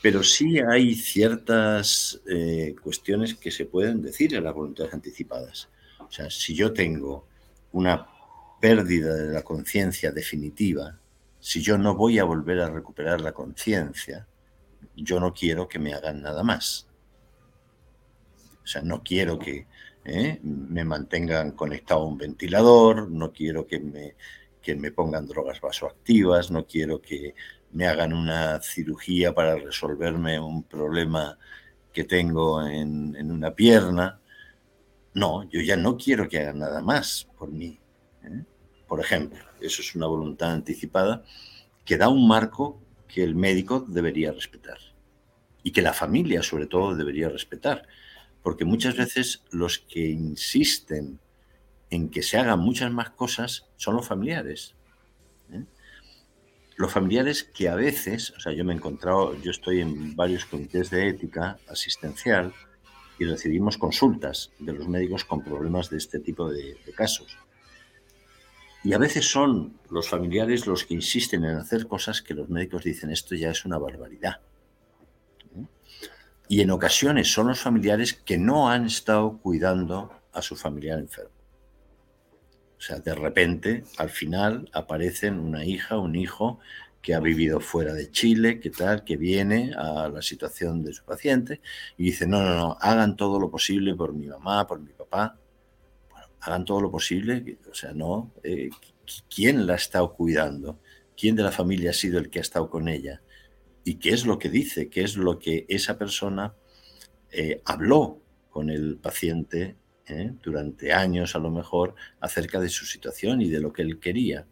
[0.00, 5.68] Pero sí hay ciertas eh, cuestiones que se pueden decir en las voluntades anticipadas.
[5.98, 7.26] O sea, si yo tengo
[7.72, 8.06] una
[8.60, 10.98] pérdida de la conciencia definitiva,
[11.40, 14.26] si yo no voy a volver a recuperar la conciencia,
[14.96, 16.86] yo no quiero que me hagan nada más.
[18.62, 19.66] O sea, no quiero que
[20.04, 20.40] ¿eh?
[20.42, 24.14] me mantengan conectado a un ventilador, no quiero que me,
[24.60, 27.34] que me pongan drogas vasoactivas, no quiero que
[27.72, 31.38] me hagan una cirugía para resolverme un problema
[31.92, 34.20] que tengo en, una pierna.
[35.14, 37.78] No, yo ya no quiero que hagan nada más por mí.
[38.24, 38.44] ¿eh?
[38.86, 41.24] Por ejemplo, eso es una voluntad anticipada
[41.84, 44.78] que da un marco que el médico debería respetar
[45.62, 47.86] y que la familia sobre todo debería respetar,
[48.42, 51.18] porque muchas veces los que insisten
[51.90, 54.74] en que se hagan muchas más cosas son los familiares
[56.78, 60.44] los familiares que a veces, o sea, yo me he encontrado, yo estoy en varios
[60.44, 62.54] comités de ética asistencial
[63.18, 67.36] y recibimos consultas de los médicos con problemas de este tipo de, casos.
[68.84, 72.84] Y a veces son los familiares los que insisten en hacer cosas que los médicos
[72.84, 74.40] dicen esto ya es una barbaridad.
[76.46, 81.37] Y en ocasiones son los familiares que no han estado cuidando a su familiar enfermo.
[82.78, 86.60] O sea, de repente, al final, aparecen una hija, un hijo
[87.02, 91.04] que ha vivido fuera de Chile, que tal, que viene a la situación de su
[91.04, 91.60] paciente
[91.96, 95.38] y dice, no, no, no, hagan todo lo posible por mi mamá, por mi papá.
[96.10, 98.70] Bueno, hagan todo lo posible, o sea, no, eh,
[99.34, 100.78] ¿quién la ha estado cuidando?
[101.16, 103.22] ¿Quién de la familia ha sido el que ha estado con ella?
[103.84, 104.88] ¿Y qué es lo que dice?
[104.88, 106.54] ¿Qué es lo que esa persona
[107.32, 109.76] eh, habló con el paciente
[110.10, 110.32] ¿eh?
[110.42, 114.46] durante años a lo mejor acerca de su situación y de lo que él quería.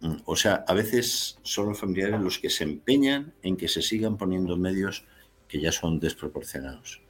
[0.00, 3.82] Mm, o sea, a veces son los familiares los que se empeñan en que se
[3.82, 5.04] sigan poniendo medios
[5.48, 7.02] que ya son desproporcionados.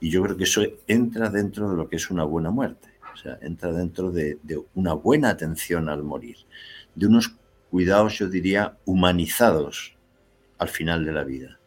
[0.00, 2.88] Y yo creo que eso entra dentro de lo que es una buena muerte.
[3.12, 6.36] O sea, entra dentro de, de una buena atención al morir,
[6.94, 7.34] de unos
[7.70, 9.96] cuidados, yo diría, humanizados
[10.58, 11.58] al final de la vida.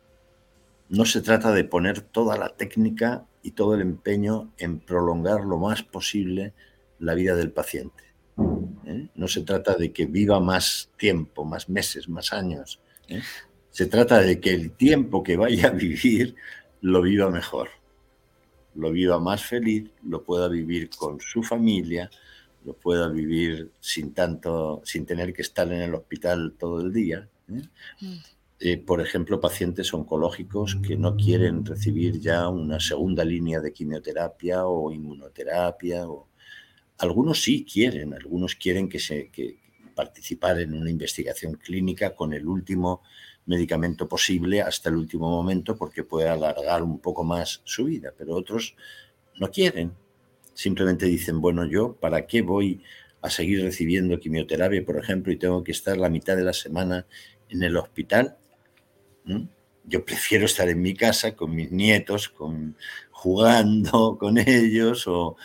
[0.90, 5.58] No se trata de poner toda la técnica y todo el empeño en prolongar lo
[5.58, 6.54] más posible
[7.00, 8.04] la vida del paciente.
[8.86, 9.10] ¿eh?
[9.16, 12.80] No se trata de que viva más tiempo, más meses, más años.
[13.08, 13.22] ¿eh?
[13.72, 16.36] Se trata de que el tiempo que vaya a vivir
[16.82, 17.70] lo viva mejor.
[18.74, 22.10] lo viva más feliz, lo pueda vivir con su familia,
[22.64, 27.28] lo pueda vivir sin tanto, sin tener que estar en el hospital todo el día.
[27.50, 27.62] ¿eh?
[28.64, 34.68] Eh, por ejemplo, pacientes oncológicos que no quieren recibir ya una segunda línea de quimioterapia
[34.68, 36.08] o inmunoterapia.
[36.08, 36.30] O...
[37.00, 39.32] Algunos sí quieren, algunos quieren que se,
[39.96, 43.02] participar en una investigación clínica con el último
[43.48, 48.36] medicamento posible hasta el último momento porque puede alargar un poco más su vida, pero
[48.36, 48.76] otros
[49.40, 49.94] no quieren.
[50.54, 52.84] Simplemente dicen, bueno, yo, ¿para qué voy
[53.24, 57.08] a seguir recibiendo quimioterapia, por ejemplo, y tengo que estar la mitad de la semana
[57.50, 58.38] en el hospital?
[59.84, 62.76] Yo prefiero estar en mi casa con mis nietos, con,
[63.22, 65.36] jugando con ellos o,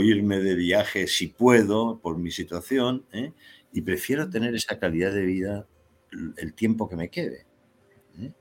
[0.00, 3.04] irme de viaje si puedo por mi situación.
[3.12, 3.32] ¿eh?
[3.72, 5.66] Y prefiero tener esa calidad de vida
[6.36, 7.46] el tiempo que me quede.
[8.18, 8.32] ¿eh?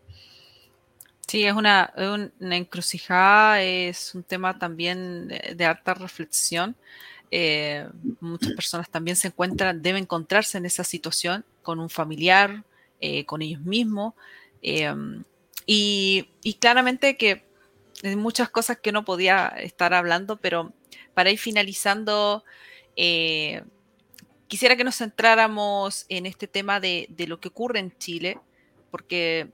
[1.27, 1.93] Sí, es una,
[2.39, 6.75] una, encrucijada, es un tema también de, alta reflexión.
[7.31, 7.87] Eh,
[8.19, 12.63] muchas personas también se encuentran, deben encontrarse en esa situación con un familiar,
[13.27, 14.13] con ellos mismos,
[14.61, 15.23] Em,
[15.65, 16.27] y,
[16.59, 17.45] claramente que
[18.03, 20.73] hay muchas cosas que no podía estar hablando, pero
[21.13, 22.43] para ir finalizando,
[22.95, 23.63] eh,
[24.47, 28.39] quisiera que nos centráramos en este tema de, lo que ocurre en Chile,
[28.91, 29.51] porque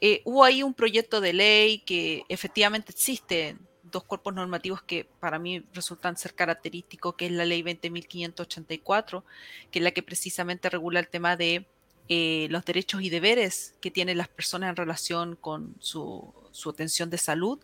[0.00, 5.38] eh, hubo ahí un proyecto de ley que efectivamente existe, dos cuerpos normativos que para
[5.38, 9.22] mí resultan ser característicos, que es la ley 20.584,
[9.70, 11.66] que es la que precisamente regula el tema de
[12.08, 16.32] eh, los derechos y deberes que tienen las personas en relación con su,
[16.68, 17.58] atención de salud.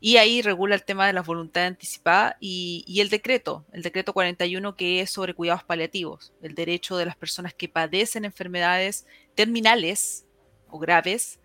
[0.00, 4.76] Y ahí regula el tema de la voluntad anticipada y, el decreto, el decreto 41
[4.76, 10.26] que es sobre cuidados paliativos, el derecho de las personas que padecen enfermedades terminales
[10.68, 11.38] o graves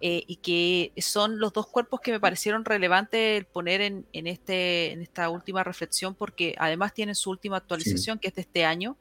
[0.00, 5.02] eh, y que son los dos cuerpos que me parecieron relevantes poner en, este, en
[5.02, 8.96] esta última reflexión porque además tienen su última actualización que es de este año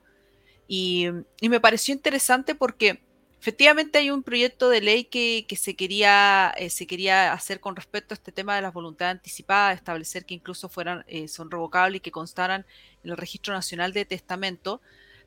[0.68, 1.07] y,
[1.41, 3.01] me pareció interesante porque
[3.39, 8.14] efectivamente hay un proyecto de ley que, se, quería, eh, se quería hacer con respecto
[8.14, 12.01] a este tema de las voluntades anticipadas, establecer que incluso fueran, eh, son revocables y
[12.01, 12.66] que constaran
[13.03, 14.82] en el Registro Nacional de Testamento.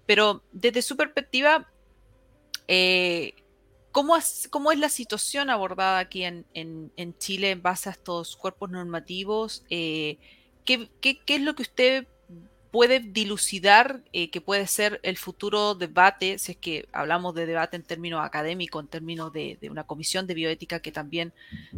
[0.06, 1.70] Pero desde su perspectiva,
[2.68, 3.34] eh,
[3.92, 6.46] ¿cómo, es, ¿cómo, es, la situación abordada aquí en,
[7.18, 9.64] Chile en base a estos cuerpos normativos?
[9.68, 10.18] ¿qué,
[10.64, 12.06] qué, qué es lo que usted
[12.76, 17.74] puede dilucidar eh, que puede ser el futuro debate, si es que hablamos de debate
[17.74, 21.32] en términos académicos, en términos de, una comisión de bioética que también,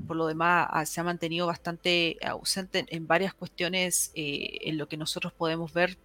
[0.08, 4.96] por lo demás, se ha mantenido bastante ausente en, varias cuestiones eh, en lo que
[4.96, 5.98] nosotros podemos ver,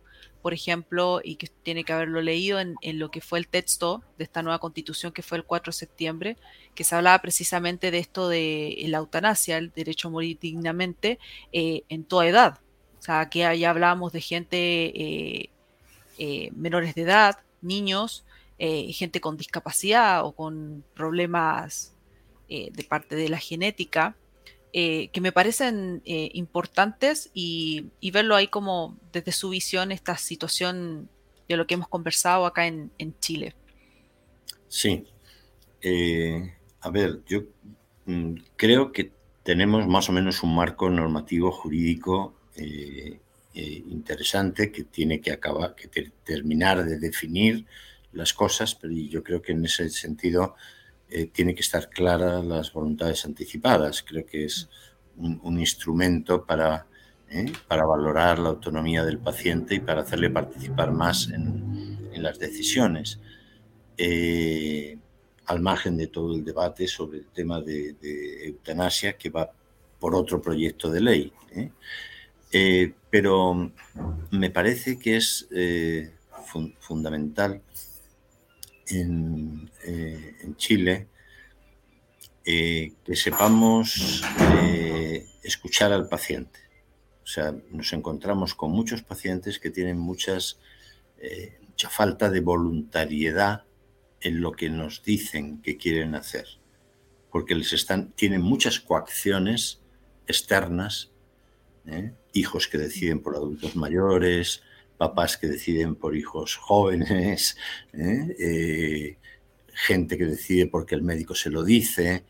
[0.43, 4.25] por ejemplo, y que tiene que haberlo leído en, lo que fue el texto de
[4.25, 6.37] esta nueva constitución que fue el 4 de septiembre,
[6.75, 11.17] que se hablaba precisamente de esto de la eutanasia, el derecho a morir dignamente
[11.51, 12.62] eh, en toda edad
[13.03, 15.49] o sea, aquí ya hablábamos de gente eh,
[16.17, 18.23] eh, menores de edad, niños,
[18.59, 21.91] eh, gente con discapacidad o con problemas
[22.47, 24.15] de parte de la genética,
[24.71, 31.09] que me parecen importantes y, verlo ahí como desde su visión esta situación
[31.49, 33.55] de lo que hemos conversado acá en, Chile.
[34.67, 35.07] Sí.
[36.79, 37.41] a ver, yo
[38.05, 43.19] mm, creo que tenemos más o menos un marco normativo jurídico eh,
[43.53, 47.65] eh, interesante que tiene que acabar, que terminar de definir
[48.11, 50.55] las cosas, pero yo creo que en ese sentido
[51.09, 54.03] eh, tiene que estar claras las voluntades anticipadas.
[54.03, 54.69] Creo que es
[55.17, 56.87] un, instrumento para,
[57.67, 63.19] para valorar la autonomía del paciente y para hacerle participar más en, en las decisiones.
[65.45, 69.51] al margen de todo el debate sobre el tema de, de eutanasia que va
[70.03, 71.31] por otro proyecto de ley.
[71.55, 71.71] Eh,
[73.09, 73.71] pero
[74.31, 76.13] me parece que es eh,
[76.79, 77.61] fundamental
[78.87, 81.07] en, eh, Chile
[82.43, 84.21] que sepamos
[85.43, 86.59] escuchar al paciente.
[87.23, 90.33] O sea, nos encontramos con muchos pacientes que tienen mucha
[91.89, 93.63] falta de voluntariedad
[94.19, 96.47] en lo que nos dicen que quieren hacer,
[97.31, 99.81] porque les están, tienen muchas coacciones
[100.27, 101.11] externas
[101.85, 102.13] ¿eh?
[102.34, 104.63] Hijos que deciden por adultos mayores,
[104.97, 107.57] papás que deciden por hijos jóvenes,
[107.93, 108.36] ¿eh?
[108.39, 109.17] Eh,
[109.67, 112.25] gente que decide porque el médico se lo dice,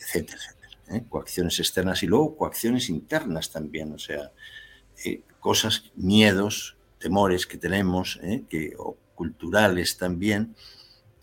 [0.00, 1.04] etcétera, etcétera.
[1.08, 4.32] Coacciones externas y luego coacciones internas también, o sea,
[5.40, 8.18] cosas, miedos, temores que tenemos,
[8.48, 10.54] que, o culturales también,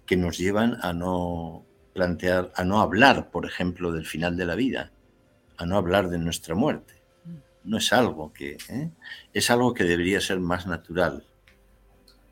[0.05, 4.55] que nos llevan a no plantear, a no hablar, por ejemplo, del final de la
[4.55, 4.91] vida,
[5.57, 6.94] a no hablar de nuestra muerte.
[7.65, 8.89] No es algo que, ¿eh?
[9.33, 11.25] es algo que debería ser más natural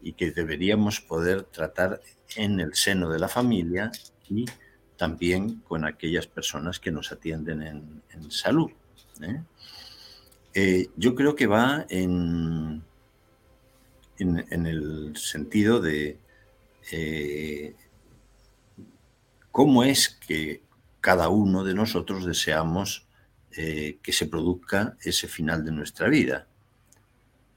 [0.01, 2.01] y que deberíamos poder tratar
[2.35, 3.91] en el seno de la familia
[4.29, 4.45] y
[4.97, 8.71] también con aquellas personas que nos atienden en, salud.
[9.21, 9.41] ¿eh?
[10.53, 12.83] Eh, yo creo que va en,
[14.19, 16.19] en, el sentido de
[19.51, 20.61] cómo es que
[21.01, 23.07] cada uno de nosotros deseamos
[23.55, 26.47] eh, que se produzca ese final de nuestra vida.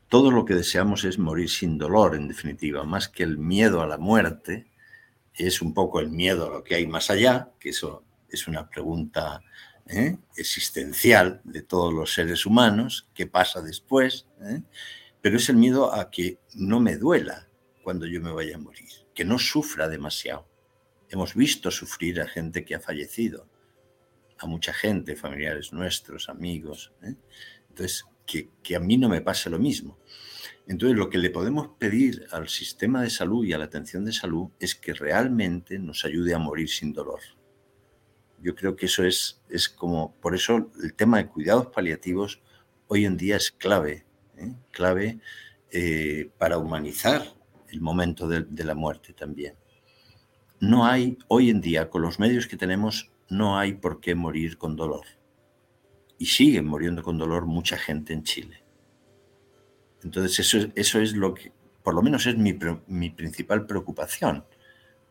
[0.09, 3.87] Todo lo que deseamos es morir sin dolor, en definitiva, más que el miedo a
[3.87, 4.67] la muerte,
[5.35, 8.69] es un poco el miedo a lo que hay más allá, que eso es una
[8.69, 9.41] pregunta
[9.87, 10.19] ¿eh?
[10.37, 14.63] existencial de todos los seres humanos, qué pasa después, ¿eh?
[15.21, 17.49] pero es el miedo a que no me duela
[17.83, 20.47] cuando yo me vaya a morir, que no sufra demasiado.
[21.09, 23.49] Hemos visto sufrir a gente que ha fallecido
[24.39, 26.93] a mucha gente, familiares nuestros, amigos.
[27.03, 27.15] ¿eh?
[27.69, 29.99] Entonces, que, a mí no me pase lo mismo.
[30.67, 34.13] Entonces, lo que le podemos pedir al sistema de salud y a la atención de
[34.13, 37.21] salud es que realmente nos ayude a morir sin dolor.
[38.41, 42.43] Yo creo que eso es, es como, por eso el tema de cuidados paliativos
[42.89, 44.05] hoy en día es clave,
[44.37, 44.55] ¿eh?
[44.73, 45.21] clave
[45.71, 47.23] eh, para humanizar
[47.69, 49.55] el momento de, de la muerte también.
[50.61, 54.59] No hay hoy en día, con los medios que tenemos, no hay por qué morir
[54.59, 55.07] con dolor.
[56.19, 58.63] Y siguen muriendo con dolor mucha gente en Chile.
[60.03, 61.53] Entonces eso, eso es lo que,
[61.83, 62.53] por lo menos es mi,
[63.11, 64.45] principal preocupación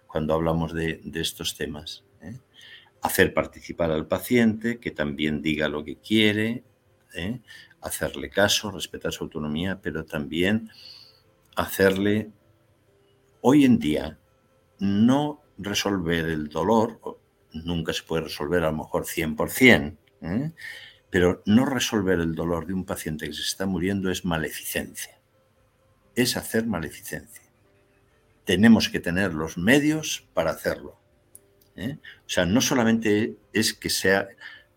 [0.08, 2.04] cuando hablamos de, estos temas.
[2.22, 2.40] ¿eh?
[3.02, 6.64] Hacer participar al paciente, que también diga lo que quiere,
[7.14, 7.42] ¿eh?
[7.80, 10.70] hacerle caso, respetar su autonomía, pero también
[11.56, 12.32] hacerle,
[13.42, 14.20] hoy en día,
[14.80, 17.00] no resolver el dolor,
[17.64, 20.52] nunca se puede resolver a lo mejor 100%, ¿eh?
[21.10, 25.20] pero no resolver el dolor de un paciente que se está muriendo es maleficencia,
[26.16, 27.44] es hacer maleficencia.
[28.44, 31.00] Tenemos que tener los medios para hacerlo.
[31.76, 31.98] ¿eh?
[32.26, 34.28] O sea, no solamente es que sea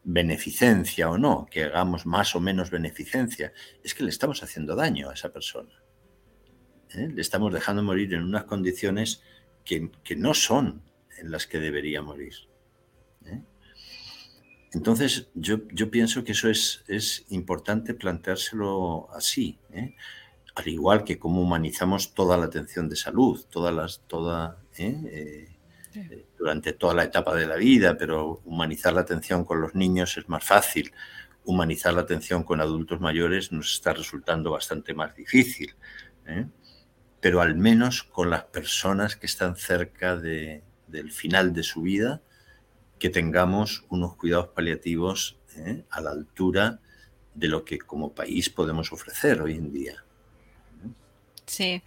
[0.05, 3.53] beneficencia o no, que hagamos más o menos beneficencia,
[3.83, 5.83] es que le estamos haciendo daño a esa persona.
[6.95, 7.09] ¿eh?
[7.13, 9.23] Le estamos dejando morir en unas condiciones
[9.65, 10.83] que, que no son
[11.19, 12.35] en las que debería morir.
[14.73, 19.95] Entonces, yo, pienso que eso es, es importante planteárselo así, ¿eh?
[20.55, 25.49] al igual que cómo humanizamos toda la atención de salud, todas las, toda, ¿eh?
[25.95, 30.17] Eh, durante toda la etapa de la vida, pero humanizar la atención con los niños
[30.17, 30.93] es más fácil,
[31.45, 35.75] humanizar la atención con adultos mayores nos está resultando bastante más difícil,
[37.21, 42.23] pero al menos con las personas que están cerca de, del final de su vida,
[42.99, 45.85] que tengamos unos cuidados paliativos ¿eh?
[45.91, 46.81] a la altura
[47.35, 50.05] de lo que como país podemos ofrecer hoy en día.
[51.47, 51.83] Sí,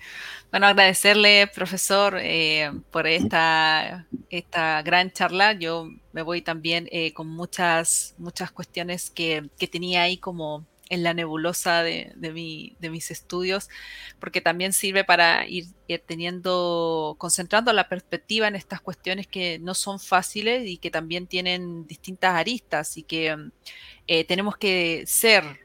[0.49, 5.53] bueno, agradecerle, profesor, eh, por esta, esta gran charla.
[5.53, 11.04] Yo me voy también eh, con muchas, muchas cuestiones que, que tenía ahí como en
[11.04, 13.70] la nebulosa de, de, mis estudios,
[14.20, 15.68] porque también sirve para ir,
[16.06, 21.88] teniendo, concentrando la perspectiva en estas cuestiones que no son fáciles y que también tienen
[21.88, 23.38] distintas aristas y que
[24.06, 25.62] eh, tenemos que ser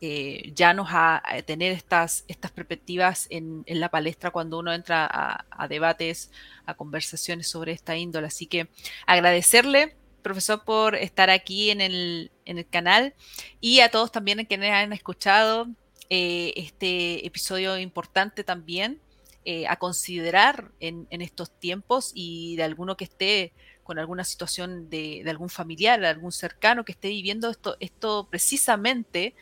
[0.00, 5.68] eh, llanos a, tener estas, estas perspectivas en, la palestra cuando uno entra a, a,
[5.68, 6.30] debates,
[6.64, 8.28] a conversaciones sobre esta índole.
[8.28, 8.70] Así que
[9.06, 12.30] agradecerle profesor, por estar aquí en el,
[12.70, 13.14] canal
[13.60, 15.68] y a todos también quienes han escuchado
[16.08, 19.00] eh, este episodio importante también
[19.44, 23.52] eh, a considerar en, estos tiempos y de alguno que esté
[23.84, 29.34] con alguna situación de, algún familiar, algún cercano que esté viviendo esto, esto precisamente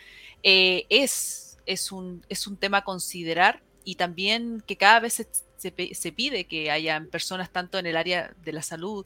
[0.43, 5.26] eh, es, es, un, es un tema a considerar y también que cada vez se,
[5.59, 9.05] se, pide que haya personas tanto en el área de la salud,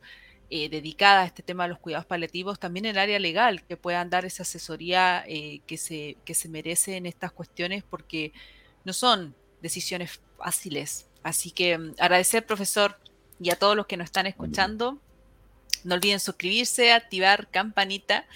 [0.55, 4.11] eh, dedicada a este tema de los cuidados paliativos, también el área legal, que puedan
[4.11, 8.34] dar esa asesoría eh, que, se, que se merece en estas cuestiones, porque
[8.84, 11.07] no son decisiones fáciles.
[11.22, 12.98] Así que mm, agradecer, profesor,
[13.40, 14.98] y a todos los que nos están escuchando.
[15.84, 18.26] No olviden suscribirse, activar campanita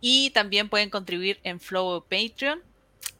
[0.00, 2.62] y también pueden contribuir en Flow Patreon.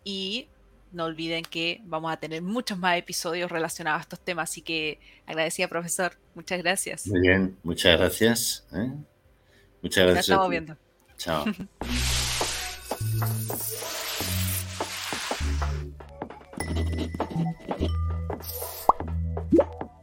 [0.05, 0.47] Y
[0.95, 4.51] no olviden que vamos a tener muchos más episodios relacionados a estos temas.
[4.51, 6.13] Así que agradecida, profesor.
[6.35, 7.07] Muchas gracias.
[7.07, 8.67] Muy bien, muchas gracias.
[8.73, 8.93] ¿eh?
[9.83, 10.29] Muchas gracias.
[10.29, 10.77] Nos estamos viendo.
[11.17, 11.45] Chao.